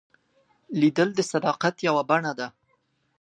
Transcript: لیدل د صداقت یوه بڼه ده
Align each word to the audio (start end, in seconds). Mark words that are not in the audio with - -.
لیدل 0.79 1.09
د 1.15 1.19
صداقت 1.31 1.75
یوه 1.87 2.01
بڼه 2.09 2.31
ده 2.39 2.47